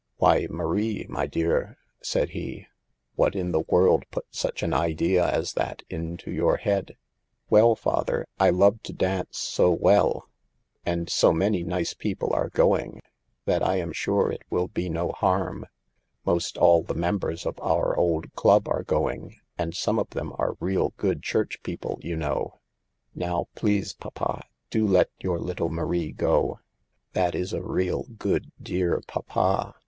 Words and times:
"Why, 0.17 0.47
Marie, 0.49 1.05
my 1.09 1.27
dear," 1.27 1.77
said 2.01 2.29
he," 2.29 2.65
what 3.17 3.35
in 3.35 3.51
the 3.51 3.59
world 3.59 4.03
put 4.09 4.25
such 4.31 4.63
an 4.63 4.73
idea 4.73 5.23
as 5.29 5.53
that 5.53 5.83
into 5.91 6.31
your 6.31 6.57
head?"" 6.57 6.97
Well, 7.51 7.75
father, 7.75 8.25
I 8.39 8.49
love 8.49 8.81
to 8.85 8.93
dance 8.93 9.37
so 9.37 9.69
well, 9.69 10.27
and 10.83 11.01
60 11.01 11.03
SAVE 11.03 11.03
THE 11.03 11.05
GIRLS. 11.05 11.15
so 11.17 11.33
many 11.37 11.63
nice 11.63 11.93
people 11.93 12.33
are 12.33 12.49
going 12.49 13.01
that 13.45 13.61
I 13.61 13.75
am 13.75 13.91
sure 13.93 14.31
it 14.31 14.41
will 14.49 14.67
be 14.69 14.89
no 14.89 15.09
harm. 15.11 15.67
Most 16.25 16.57
all 16.57 16.81
the 16.81 16.95
members 16.95 17.45
of 17.45 17.59
our 17.59 17.95
old 17.95 18.33
club 18.33 18.67
are 18.67 18.81
going, 18.83 19.37
and 19.55 19.75
some 19.75 19.99
of 19.99 20.09
them 20.09 20.33
are 20.39 20.57
real 20.59 20.93
good 20.97 21.21
church 21.21 21.61
people, 21.61 21.99
you 22.01 22.15
know. 22.15 22.59
Now, 23.13 23.49
please, 23.53 23.93
papa, 23.93 24.45
do 24.71 24.87
let 24.87 25.11
your 25.19 25.37
little 25.37 25.69
Marie 25.69 26.11
go, 26.11 26.57
that 27.13 27.35
is 27.35 27.53
a 27.53 27.61
real, 27.61 28.05
good, 28.17 28.51
dear, 28.63 28.99
papa." 29.07 29.75